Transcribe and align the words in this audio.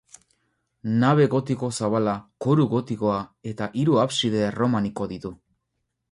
Nabe 1.01 1.25
gotiko 1.33 1.67
zabala, 1.79 2.15
koru 2.45 2.65
gotikoa 2.71 3.17
eta 3.51 3.67
hiru 3.81 3.99
abside 4.05 4.41
erromaniko 4.47 5.07
ditu. 5.13 5.33